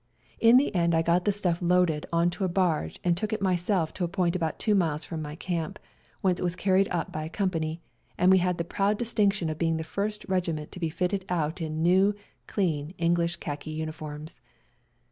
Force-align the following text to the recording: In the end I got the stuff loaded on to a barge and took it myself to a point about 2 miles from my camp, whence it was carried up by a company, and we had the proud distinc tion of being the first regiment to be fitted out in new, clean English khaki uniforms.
In 0.39 0.57
the 0.57 0.73
end 0.73 0.95
I 0.95 1.03
got 1.03 1.25
the 1.25 1.31
stuff 1.31 1.61
loaded 1.61 2.07
on 2.11 2.31
to 2.31 2.43
a 2.43 2.47
barge 2.49 2.97
and 3.03 3.15
took 3.15 3.31
it 3.31 3.39
myself 3.39 3.93
to 3.93 4.03
a 4.03 4.07
point 4.07 4.35
about 4.35 4.57
2 4.57 4.73
miles 4.73 5.05
from 5.05 5.21
my 5.21 5.35
camp, 5.35 5.77
whence 6.21 6.39
it 6.39 6.43
was 6.43 6.55
carried 6.55 6.87
up 6.89 7.11
by 7.11 7.23
a 7.25 7.29
company, 7.29 7.81
and 8.17 8.31
we 8.31 8.39
had 8.39 8.57
the 8.57 8.63
proud 8.63 8.97
distinc 8.97 9.33
tion 9.33 9.47
of 9.51 9.59
being 9.59 9.77
the 9.77 9.83
first 9.83 10.25
regiment 10.27 10.71
to 10.71 10.79
be 10.79 10.89
fitted 10.89 11.23
out 11.29 11.61
in 11.61 11.83
new, 11.83 12.15
clean 12.47 12.95
English 12.97 13.35
khaki 13.35 13.69
uniforms. 13.69 14.41